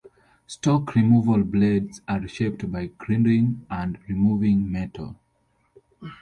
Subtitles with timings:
[0.47, 5.15] Stock removal blades are shaped by grinding and removing metal.